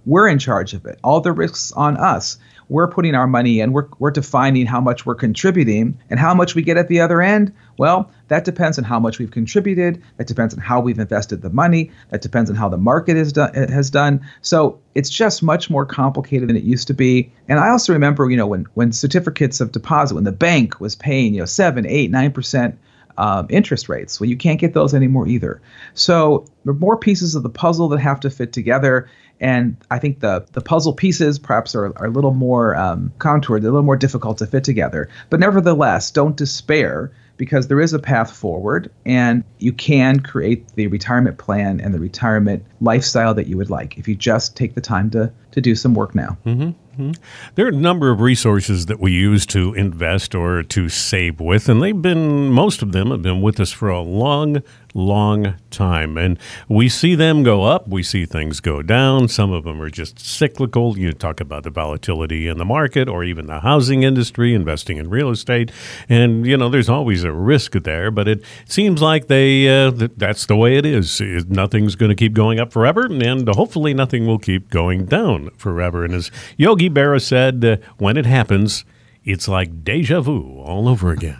we're 0.05 0.27
in 0.27 0.39
charge 0.39 0.73
of 0.73 0.85
it. 0.85 0.99
All 1.03 1.21
the 1.21 1.31
risks 1.31 1.71
on 1.73 1.97
us. 1.97 2.37
We're 2.69 2.87
putting 2.87 3.15
our 3.15 3.27
money 3.27 3.59
in. 3.59 3.73
We're, 3.73 3.87
we're 3.99 4.11
defining 4.11 4.65
how 4.65 4.81
much 4.81 5.05
we're 5.05 5.15
contributing 5.15 5.97
and 6.09 6.19
how 6.19 6.33
much 6.33 6.55
we 6.55 6.61
get 6.61 6.77
at 6.77 6.87
the 6.87 6.99
other 6.99 7.21
end. 7.21 7.53
Well, 7.77 8.09
that 8.27 8.45
depends 8.45 8.77
on 8.77 8.83
how 8.83 8.99
much 8.99 9.19
we've 9.19 9.31
contributed. 9.31 10.01
That 10.17 10.27
depends 10.27 10.53
on 10.53 10.59
how 10.59 10.79
we've 10.79 10.97
invested 10.97 11.41
the 11.41 11.49
money. 11.49 11.91
That 12.09 12.21
depends 12.21 12.49
on 12.49 12.55
how 12.55 12.69
the 12.69 12.77
market 12.77 13.17
is 13.17 13.33
has 13.35 13.89
done. 13.89 14.25
So 14.41 14.79
it's 14.95 15.09
just 15.09 15.43
much 15.43 15.69
more 15.69 15.85
complicated 15.85 16.49
than 16.49 16.55
it 16.55 16.63
used 16.63 16.87
to 16.87 16.93
be. 16.93 17.31
And 17.47 17.59
I 17.59 17.69
also 17.69 17.93
remember, 17.93 18.29
you 18.29 18.37
know, 18.37 18.47
when 18.47 18.65
when 18.73 18.91
certificates 18.91 19.59
of 19.59 19.71
deposit, 19.71 20.15
when 20.15 20.23
the 20.23 20.31
bank 20.31 20.79
was 20.79 20.95
paying, 20.95 21.33
you 21.33 21.41
know, 21.41 21.45
seven, 21.45 21.85
eight, 21.85 22.09
nine 22.09 22.31
percent 22.31 22.79
um, 23.17 23.47
interest 23.49 23.89
rates. 23.89 24.19
Well, 24.19 24.29
you 24.29 24.37
can't 24.37 24.59
get 24.59 24.73
those 24.73 24.93
anymore 24.93 25.27
either. 25.27 25.61
So 25.93 26.45
there 26.63 26.73
are 26.73 26.77
more 26.77 26.97
pieces 26.97 27.35
of 27.35 27.43
the 27.43 27.49
puzzle 27.49 27.89
that 27.89 27.99
have 27.99 28.19
to 28.21 28.29
fit 28.29 28.53
together. 28.53 29.09
And 29.39 29.77
I 29.91 29.99
think 29.99 30.21
the 30.21 30.45
the 30.53 30.61
puzzle 30.61 30.93
pieces 30.93 31.39
perhaps 31.39 31.75
are, 31.75 31.87
are 31.97 32.05
a 32.05 32.09
little 32.09 32.33
more 32.33 32.75
um, 32.75 33.11
contoured, 33.19 33.63
a 33.63 33.65
little 33.65 33.83
more 33.83 33.97
difficult 33.97 34.37
to 34.37 34.47
fit 34.47 34.63
together. 34.63 35.09
But 35.29 35.39
nevertheless, 35.39 36.11
don't 36.11 36.37
despair 36.37 37.11
because 37.37 37.67
there 37.67 37.81
is 37.81 37.93
a 37.93 37.99
path 37.99 38.31
forward 38.31 38.91
and 39.05 39.43
you 39.59 39.73
can 39.73 40.19
create 40.19 40.67
the 40.75 40.87
retirement 40.87 41.37
plan 41.37 41.79
and 41.81 41.93
the 41.93 41.99
retirement 41.99 42.63
lifestyle 42.81 43.33
that 43.33 43.47
you 43.47 43.57
would 43.57 43.69
like 43.69 43.97
if 43.97 44.07
you 44.07 44.15
just 44.15 44.55
take 44.55 44.75
the 44.75 44.81
time 44.81 45.09
to 45.11 45.31
to 45.51 45.61
do 45.61 45.73
some 45.73 45.93
work 45.93 46.13
now. 46.13 46.37
Mm-hmm. 46.45 47.01
Mm-hmm. 47.01 47.11
There 47.55 47.65
are 47.65 47.69
a 47.69 47.71
number 47.71 48.11
of 48.11 48.21
resources 48.21 48.85
that 48.87 48.99
we 48.99 49.11
use 49.11 49.45
to 49.47 49.73
invest 49.73 50.35
or 50.35 50.63
to 50.63 50.89
save 50.89 51.39
with, 51.39 51.67
and 51.69 51.81
they've 51.81 52.01
been, 52.01 52.49
most 52.49 52.81
of 52.81 52.91
them 52.91 53.11
have 53.11 53.21
been 53.21 53.41
with 53.41 53.59
us 53.59 53.71
for 53.71 53.89
a 53.89 54.01
long, 54.01 54.61
long 54.95 55.55
time. 55.71 56.17
And 56.17 56.39
we 56.69 56.87
see 56.87 57.15
them 57.15 57.43
go 57.43 57.63
up, 57.63 57.87
we 57.87 58.01
see 58.01 58.25
things 58.25 58.59
go 58.59 58.81
down. 58.81 59.27
Some 59.27 59.51
of 59.51 59.65
them 59.65 59.81
are 59.81 59.89
just 59.89 60.19
cyclical. 60.19 60.97
You 60.97 61.11
talk 61.11 61.41
about 61.41 61.63
the 61.63 61.69
volatility 61.69 62.47
in 62.47 62.57
the 62.57 62.65
market 62.65 63.09
or 63.09 63.23
even 63.23 63.47
the 63.47 63.59
housing 63.59 64.03
industry, 64.03 64.53
investing 64.53 64.97
in 64.97 65.09
real 65.09 65.29
estate. 65.29 65.71
And, 66.07 66.45
you 66.45 66.55
know, 66.55 66.69
there's 66.69 66.89
always 66.89 67.23
a 67.23 67.31
risk 67.33 67.73
there, 67.73 68.09
but 68.09 68.27
it 68.27 68.41
seems 68.65 69.01
like 69.01 69.27
they 69.27 69.67
uh, 69.67 69.91
that's 70.15 70.45
the 70.45 70.55
way 70.55 70.77
it 70.77 70.85
is. 70.85 71.19
Nothing's 71.49 71.95
going 71.95 72.09
to 72.09 72.15
keep 72.15 72.33
going 72.33 72.59
up 72.59 72.71
forever, 72.71 73.05
and 73.05 73.47
hopefully 73.49 73.93
nothing 73.93 74.25
will 74.25 74.39
keep 74.39 74.69
going 74.69 75.05
down 75.05 75.49
forever. 75.57 76.05
And 76.05 76.13
as 76.13 76.31
Yogi 76.55 76.85
Yogi 76.85 76.89
Berra 76.89 77.21
said, 77.21 77.65
uh, 77.65 77.77
when 77.97 78.17
it 78.17 78.25
happens, 78.25 78.85
it's 79.23 79.47
like 79.47 79.83
deja 79.83 80.21
vu 80.21 80.59
all 80.59 80.87
over 80.87 81.11
again. 81.11 81.39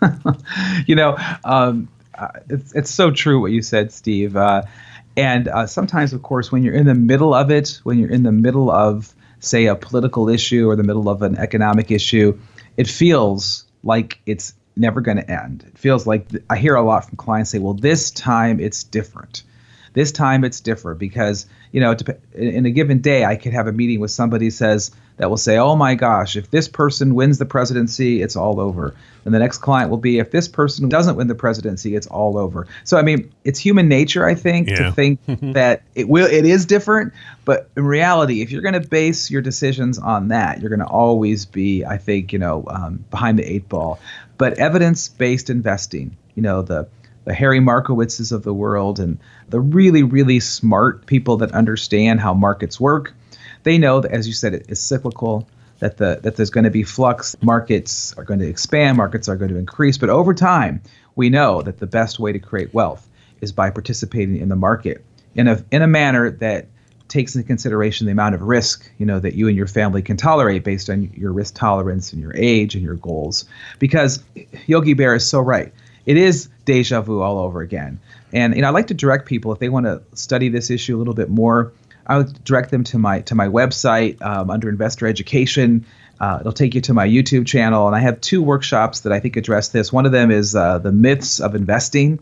you 0.86 0.94
know, 0.94 1.16
um, 1.44 1.88
uh, 2.18 2.28
it's, 2.48 2.74
it's 2.74 2.90
so 2.90 3.10
true 3.10 3.40
what 3.40 3.52
you 3.52 3.62
said, 3.62 3.92
Steve. 3.92 4.36
Uh, 4.36 4.62
and 5.16 5.48
uh, 5.48 5.66
sometimes, 5.66 6.12
of 6.12 6.22
course, 6.22 6.50
when 6.50 6.62
you're 6.62 6.74
in 6.74 6.86
the 6.86 6.94
middle 6.94 7.34
of 7.34 7.50
it, 7.50 7.80
when 7.84 7.98
you're 7.98 8.10
in 8.10 8.22
the 8.22 8.32
middle 8.32 8.70
of, 8.70 9.14
say, 9.40 9.66
a 9.66 9.76
political 9.76 10.28
issue 10.28 10.68
or 10.68 10.76
the 10.76 10.82
middle 10.82 11.08
of 11.08 11.22
an 11.22 11.36
economic 11.36 11.90
issue, 11.90 12.38
it 12.76 12.88
feels 12.88 13.64
like 13.82 14.18
it's 14.26 14.54
never 14.76 15.00
going 15.00 15.18
to 15.18 15.30
end. 15.30 15.64
It 15.68 15.78
feels 15.78 16.06
like 16.06 16.28
th- 16.28 16.42
I 16.50 16.56
hear 16.56 16.74
a 16.74 16.82
lot 16.82 17.06
from 17.06 17.16
clients 17.16 17.50
say, 17.50 17.58
well, 17.58 17.74
this 17.74 18.10
time 18.10 18.58
it's 18.58 18.82
different. 18.82 19.44
This 19.92 20.10
time 20.10 20.42
it's 20.42 20.60
different 20.60 20.98
because 20.98 21.46
you 21.74 21.80
know, 21.80 21.96
in 22.34 22.66
a 22.66 22.70
given 22.70 23.00
day, 23.00 23.24
I 23.24 23.34
could 23.34 23.52
have 23.52 23.66
a 23.66 23.72
meeting 23.72 23.98
with 23.98 24.12
somebody 24.12 24.50
says 24.50 24.92
that 25.16 25.30
will 25.30 25.36
say, 25.36 25.58
"Oh 25.58 25.76
my 25.76 25.94
gosh, 25.94 26.36
if 26.36 26.50
this 26.50 26.68
person 26.68 27.14
wins 27.14 27.38
the 27.38 27.46
presidency, 27.46 28.22
it's 28.22 28.36
all 28.36 28.60
over." 28.60 28.94
And 29.24 29.34
the 29.34 29.38
next 29.38 29.58
client 29.58 29.90
will 29.90 29.98
be, 29.98 30.18
"If 30.18 30.30
this 30.30 30.48
person 30.48 30.88
doesn't 30.88 31.16
win 31.16 31.28
the 31.28 31.34
presidency, 31.34 31.94
it's 31.94 32.06
all 32.06 32.36
over." 32.36 32.66
So 32.84 32.96
I 32.96 33.02
mean, 33.02 33.30
it's 33.44 33.58
human 33.58 33.88
nature, 33.88 34.26
I 34.26 34.34
think, 34.34 34.70
yeah. 34.70 34.76
to 34.76 34.92
think 35.00 35.20
that 35.26 35.82
it 35.94 36.08
will, 36.08 36.26
it 36.26 36.44
is 36.44 36.66
different. 36.66 37.12
But 37.44 37.68
in 37.76 37.84
reality, 37.84 38.42
if 38.42 38.50
you're 38.50 38.62
going 38.62 38.80
to 38.80 38.88
base 38.88 39.30
your 39.30 39.42
decisions 39.42 39.98
on 39.98 40.28
that, 40.28 40.60
you're 40.60 40.70
going 40.70 40.80
to 40.80 40.86
always 40.86 41.44
be, 41.46 41.84
I 41.84 41.98
think, 41.98 42.32
you 42.32 42.38
know, 42.38 42.64
um, 42.68 43.04
behind 43.10 43.38
the 43.38 43.44
eight 43.44 43.68
ball. 43.68 44.00
But 44.36 44.54
evidence-based 44.54 45.50
investing, 45.50 46.16
you 46.34 46.42
know, 46.42 46.62
the 46.62 46.88
the 47.24 47.34
Harry 47.34 47.60
Markowitzes 47.60 48.32
of 48.32 48.42
the 48.42 48.54
world 48.54 49.00
and 49.00 49.18
the 49.48 49.60
really, 49.60 50.02
really 50.02 50.40
smart 50.40 51.06
people 51.06 51.38
that 51.38 51.52
understand 51.52 52.20
how 52.20 52.34
markets 52.34 52.78
work. 52.78 53.14
They 53.64 53.78
know 53.78 54.00
that, 54.00 54.12
as 54.12 54.26
you 54.26 54.32
said, 54.32 54.54
it 54.54 54.66
is 54.68 54.80
cyclical, 54.80 55.48
that 55.80 55.96
the 55.96 56.20
that 56.22 56.36
there's 56.36 56.50
going 56.50 56.64
to 56.64 56.70
be 56.70 56.84
flux. 56.84 57.36
Markets 57.42 58.14
are 58.16 58.24
going 58.24 58.40
to 58.40 58.48
expand, 58.48 58.96
markets 58.96 59.28
are 59.28 59.36
going 59.36 59.50
to 59.50 59.58
increase, 59.58 59.98
but 59.98 60.08
over 60.08 60.32
time, 60.32 60.82
we 61.16 61.30
know 61.30 61.62
that 61.62 61.78
the 61.78 61.86
best 61.86 62.18
way 62.18 62.32
to 62.32 62.38
create 62.38 62.72
wealth 62.72 63.08
is 63.40 63.52
by 63.52 63.70
participating 63.70 64.36
in 64.36 64.48
the 64.48 64.56
market 64.56 65.04
in 65.34 65.48
a 65.48 65.64
in 65.70 65.82
a 65.82 65.86
manner 65.86 66.30
that 66.30 66.68
takes 67.08 67.34
into 67.34 67.46
consideration 67.46 68.06
the 68.06 68.12
amount 68.12 68.34
of 68.34 68.40
risk 68.40 68.90
you 68.98 69.04
know 69.04 69.20
that 69.20 69.34
you 69.34 69.46
and 69.46 69.56
your 69.56 69.66
family 69.66 70.00
can 70.00 70.16
tolerate 70.16 70.64
based 70.64 70.88
on 70.88 71.12
your 71.14 71.32
risk 71.32 71.54
tolerance 71.54 72.12
and 72.12 72.22
your 72.22 72.34
age 72.34 72.74
and 72.74 72.82
your 72.82 72.94
goals 72.94 73.44
because 73.78 74.22
Yogi 74.66 74.94
Berra 74.94 75.16
is 75.16 75.28
so 75.28 75.40
right 75.40 75.72
it 76.06 76.16
is 76.16 76.48
deja 76.64 77.00
vu 77.00 77.20
all 77.20 77.38
over 77.38 77.60
again. 77.60 78.00
And 78.32 78.54
you 78.54 78.62
know, 78.62 78.68
I 78.68 78.70
like 78.70 78.88
to 78.88 78.94
direct 78.94 79.26
people 79.26 79.52
if 79.52 79.58
they 79.58 79.68
want 79.68 79.86
to 79.86 80.02
study 80.14 80.48
this 80.48 80.70
issue 80.70 80.96
a 80.96 80.98
little 80.98 81.14
bit 81.14 81.30
more. 81.30 81.72
I 82.06 82.18
would 82.18 82.44
direct 82.44 82.70
them 82.70 82.84
to 82.84 82.98
my 82.98 83.20
to 83.22 83.34
my 83.34 83.48
website 83.48 84.20
um, 84.22 84.50
under 84.50 84.68
investor 84.68 85.06
education. 85.06 85.86
Uh, 86.20 86.38
it'll 86.40 86.52
take 86.52 86.74
you 86.74 86.80
to 86.82 86.94
my 86.94 87.06
YouTube 87.06 87.46
channel, 87.46 87.86
and 87.86 87.96
I 87.96 88.00
have 88.00 88.20
two 88.20 88.42
workshops 88.42 89.00
that 89.00 89.12
I 89.12 89.20
think 89.20 89.36
address 89.36 89.70
this. 89.70 89.92
One 89.92 90.06
of 90.06 90.12
them 90.12 90.30
is 90.30 90.54
uh, 90.54 90.78
the 90.78 90.92
myths 90.92 91.40
of 91.40 91.54
investing, 91.54 92.20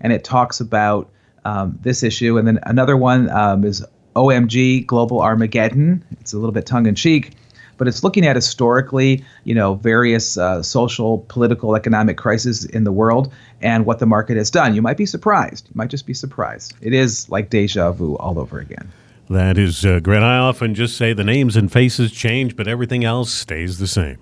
and 0.00 0.12
it 0.12 0.24
talks 0.24 0.60
about 0.60 1.10
um, 1.44 1.78
this 1.82 2.02
issue. 2.02 2.38
And 2.38 2.48
then 2.48 2.58
another 2.62 2.96
one 2.96 3.28
um, 3.30 3.64
is 3.64 3.84
OMG 4.16 4.86
Global 4.86 5.20
Armageddon. 5.20 6.04
It's 6.20 6.32
a 6.32 6.38
little 6.38 6.52
bit 6.52 6.64
tongue 6.64 6.86
in 6.86 6.94
cheek, 6.94 7.32
but 7.76 7.86
it's 7.86 8.02
looking 8.02 8.26
at 8.26 8.34
historically, 8.34 9.24
you 9.44 9.54
know, 9.54 9.74
various 9.74 10.38
uh, 10.38 10.62
social, 10.62 11.18
political, 11.28 11.76
economic 11.76 12.16
crises 12.16 12.64
in 12.64 12.84
the 12.84 12.92
world 12.92 13.32
and 13.60 13.84
what 13.84 13.98
the 13.98 14.06
market 14.06 14.36
has 14.36 14.50
done. 14.50 14.74
You 14.74 14.82
might 14.82 14.96
be 14.96 15.06
surprised. 15.06 15.68
You 15.68 15.72
might 15.74 15.90
just 15.90 16.06
be 16.06 16.14
surprised. 16.14 16.74
It 16.80 16.94
is 16.94 17.28
like 17.28 17.50
deja 17.50 17.92
vu 17.92 18.16
all 18.16 18.38
over 18.38 18.58
again. 18.58 18.90
That 19.30 19.56
is 19.58 19.84
uh, 19.84 20.00
great. 20.00 20.22
I 20.22 20.36
often 20.36 20.74
just 20.74 20.96
say 20.96 21.12
the 21.12 21.24
names 21.24 21.56
and 21.56 21.72
faces 21.72 22.12
change, 22.12 22.56
but 22.56 22.68
everything 22.68 23.04
else 23.04 23.32
stays 23.32 23.78
the 23.78 23.86
same. 23.86 24.18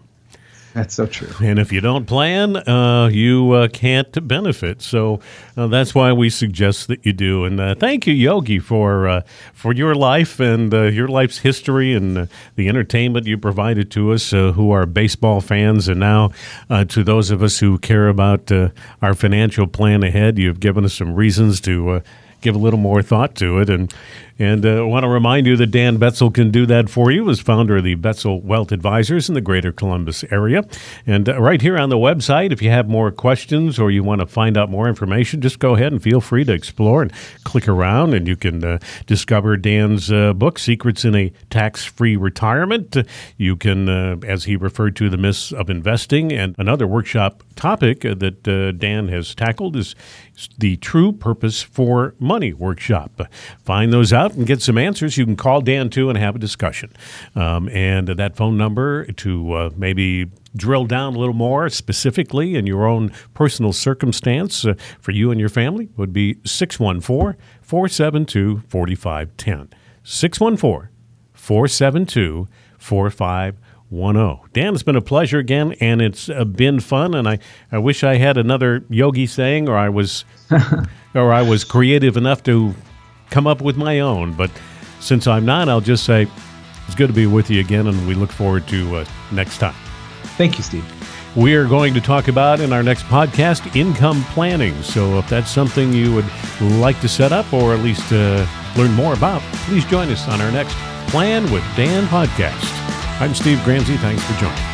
That's 0.75 0.95
so 0.95 1.05
true. 1.05 1.29
And 1.47 1.59
if 1.59 1.71
you 1.71 1.83
don't 1.83 2.07
plan, 2.07 2.57
uh, 2.57 3.11
you 3.13 3.53
uh, 3.53 3.69
can't 3.69 4.27
benefit. 4.27 4.81
So 4.81 5.21
uh, 5.55 5.67
that's 5.67 5.95
why 5.95 6.15
we 6.15 6.31
suggest 6.31 6.89
that 6.89 7.05
you 7.05 7.13
do. 7.13 7.45
And 7.45 7.61
uh, 7.61 7.75
thank 7.75 8.07
you, 8.07 8.15
Yogi, 8.15 8.59
for 8.59 9.07
uh, 9.07 9.23
for 9.53 9.75
your 9.75 9.95
life 9.95 10.41
and 10.41 10.73
uh, 10.73 10.85
your 10.85 11.09
life's 11.09 11.39
history 11.39 11.93
and 11.93 12.27
the 12.57 12.69
entertainment 12.69 13.27
you 13.27 13.37
provided 13.37 13.91
to 13.91 14.13
us, 14.13 14.31
who 14.31 14.71
are 14.71 14.87
baseball 14.87 15.43
fans, 15.43 15.89
and 15.89 16.01
now 16.01 16.31
to 16.71 17.05
those 17.05 17.31
of 17.31 17.43
us 17.43 17.59
who 17.59 17.79
care 17.79 18.09
about 18.09 18.51
our 19.03 19.15
financial 19.15 19.67
plan 19.67 20.03
ahead. 20.03 20.39
You've 20.39 20.61
given 20.61 20.87
us 20.87 20.95
some 20.95 21.15
reasons 21.15 21.61
to 21.63 22.03
give 22.41 22.55
a 22.55 22.59
little 22.59 22.79
more 22.79 23.03
thought 23.03 23.35
to 23.37 23.59
it. 23.59 23.71
And 23.71 23.93
and 24.43 24.67
uh, 24.67 24.81
I 24.81 24.83
want 24.83 25.05
to 25.05 25.09
remind 25.09 25.47
you 25.47 25.57
that 25.57 25.69
Dan 25.69 25.99
Betzel 25.99 26.35
can 26.35 26.51
do 26.51 26.67
that 26.67 26.91
for 26.91 27.13
you 27.13 27.31
as 27.31 27.39
founder 27.39 27.77
of 27.77 27.85
the 27.85 27.95
Betzel 27.95 28.43
Wealth 28.43 28.73
Advisors 28.73 29.29
in 29.29 29.37
the 29.37 29.41
greater 29.41 29.71
Columbus 29.71 30.25
area. 30.33 30.65
And 31.07 31.29
uh, 31.29 31.41
right 31.41 31.63
here 31.63 31.79
on 31.79 31.91
the 31.91 31.97
website, 31.97 32.51
if 32.51 32.61
you 32.61 32.69
have 32.69 32.89
more 32.89 33.13
questions 33.13 33.79
or 33.79 33.93
you 33.93 34.03
want 34.03 34.21
to 34.21 34.27
find 34.27 34.59
out 34.59 34.69
more 34.69 34.89
information, 34.89 35.43
just 35.43 35.61
go 35.61 35.77
ahead 35.77 35.93
and 35.93 36.03
feel 36.03 36.21
free 36.21 36.43
to 36.43 36.53
explore 36.53 37.03
and 37.03 37.13
click 37.45 37.69
around, 37.69 38.15
and 38.15 38.27
you 38.27 38.35
can 38.35 38.65
uh, 38.65 38.79
discover 39.07 39.57
Dan's 39.57 40.11
uh, 40.11 40.33
book, 40.33 40.59
Secrets 40.59 41.05
in 41.05 41.15
a 41.15 41.33
Tax 41.49 41.85
Free 41.85 42.17
Retirement. 42.17 42.97
You 43.37 43.55
can, 43.55 43.89
uh, 43.89 44.17
as 44.27 44.43
he 44.43 44.57
referred 44.57 44.97
to, 44.97 45.09
the 45.09 45.17
myths 45.17 45.53
of 45.53 45.71
investing. 45.71 46.33
And 46.33 46.57
another 46.59 46.89
workshop 46.89 47.45
topic 47.55 48.05
uh, 48.05 48.15
that 48.15 48.43
Dan 48.81 49.07
has 49.07 49.37
tackled 49.37 49.77
is 49.77 49.95
the 50.59 50.79
True 50.79 51.13
Purpose 51.13 51.63
for 51.63 52.15
Money 52.19 52.53
workshop. 52.53 53.29
Find 53.65 53.93
those 53.93 54.13
out 54.13 54.32
and 54.35 54.47
get 54.47 54.63
some 54.63 54.79
answers, 54.79 55.17
you 55.17 55.25
can 55.25 55.37
call 55.37 55.61
Dan 55.61 55.91
too 55.91 56.09
and 56.09 56.19
have 56.19 56.37
a 56.37 56.39
discussion. 56.39 56.93
Um, 57.35 57.69
and 57.69 58.09
that 58.09 58.37
phone 58.37 58.57
number 58.57 59.05
to 59.05 59.53
uh, 59.53 59.71
maybe 59.77 60.31
drill 60.55 60.85
down 60.85 61.15
a 61.15 61.19
little 61.19 61.35
more 61.35 61.69
specifically 61.69 62.57
in 62.57 62.67
your 62.67 62.87
own 62.87 63.13
personal 63.35 63.73
circumstance 63.73 64.65
uh, 64.65 64.75
for 65.01 65.13
you 65.13 65.31
and 65.31 65.41
your 65.41 65.49
family 65.49 65.89
would 65.97 66.13
be 66.13 66.37
614 66.45 67.41
472 67.63 68.63
4510. 68.69 69.71
614 70.05 70.89
472 71.33 72.49
4510. 72.79 74.53
Dan, 74.53 74.75
it's 74.75 74.83
been 74.83 74.97
a 74.97 75.03
pleasure 75.03 75.39
again, 75.39 75.73
and 75.81 76.01
it's 76.01 76.31
uh, 76.31 76.45
been 76.45 76.81
fun. 76.81 77.15
And 77.15 77.29
I, 77.29 77.39
I 77.71 77.79
wish 77.79 78.03
I 78.03 78.17
had 78.17 78.39
another 78.39 78.85
yogi 78.89 79.27
saying, 79.27 79.69
or 79.69 79.77
I 79.77 79.91
was, 79.91 80.25
or 81.15 81.33
I 81.33 81.43
was 81.43 81.65
creative 81.65 82.17
enough 82.17 82.43
to 82.45 82.75
come 83.33 83.47
up 83.47 83.61
with 83.61 83.77
my 83.77 84.01
own. 84.01 84.33
But 84.35 84.51
since 85.01 85.27
I'm 85.27 85.45
not, 85.45 85.69
I'll 85.69 85.81
just 85.81 86.05
say 86.05 86.29
it's 86.87 86.95
good 86.95 87.09
to 87.09 87.13
be 87.13 87.27
with 87.27 87.51
you 87.51 87.61
again, 87.61 87.87
and 87.89 88.07
we 88.07 88.15
look 88.15 88.31
forward 88.31 88.69
to 88.69 88.97
uh, 88.97 89.05
next 89.33 89.59
time. 89.59 89.75
Thank 90.37 90.59
you, 90.59 90.65
Steve. 90.65 90.85
We 91.35 91.55
are 91.55 91.67
going 91.67 91.95
to 91.95 92.01
talk 92.01 92.29
about 92.29 92.61
in 92.61 92.73
our 92.73 92.83
next 92.83 93.05
podcast 93.05 93.75
income 93.75 94.23
planning. 94.35 94.81
So 94.83 95.19
if 95.19 95.29
that's 95.29 95.51
something 95.51 95.93
you 95.93 96.15
would 96.15 96.31
like 96.61 97.01
to 97.01 97.09
set 97.09 97.33
up 97.33 97.53
or 97.53 97.75
at 97.75 97.81
least 97.81 98.13
uh, 98.13 98.47
learn 98.77 98.93
more 98.93 99.15
about, 99.15 99.41
please 99.67 99.85
join 99.87 100.11
us 100.11 100.29
on 100.29 100.41
our 100.41 100.53
next 100.53 100.77
Plan 101.09 101.43
with 101.53 101.63
Dan 101.77 102.07
podcast. 102.07 102.71
I'm 103.21 103.35
Steve 103.35 103.59
Gramsey. 103.65 103.99
Thanks 103.99 104.25
for 104.25 104.33
joining 104.41 104.72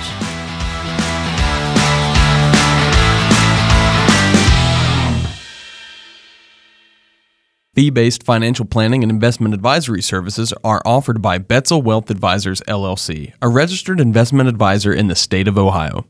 Fee 7.79 7.91
based 7.91 8.25
financial 8.25 8.65
planning 8.65 9.05
and 9.05 9.13
investment 9.13 9.55
advisory 9.55 10.03
services 10.03 10.53
are 10.65 10.83
offered 10.85 11.23
by 11.23 11.39
Betzel 11.39 11.81
Wealth 11.81 12.11
Advisors, 12.11 12.61
LLC, 12.63 13.35
a 13.41 13.49
registered 13.49 14.01
investment 14.01 14.49
advisor 14.49 14.93
in 14.93 15.07
the 15.07 15.15
state 15.15 15.47
of 15.47 15.57
Ohio. 15.57 16.05